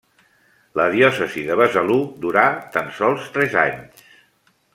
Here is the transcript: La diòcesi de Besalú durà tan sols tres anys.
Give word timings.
La 0.79 0.85
diòcesi 0.95 1.43
de 1.49 1.57
Besalú 1.61 1.99
durà 2.25 2.47
tan 2.79 2.91
sols 3.03 3.29
tres 3.37 3.59
anys. 3.67 4.05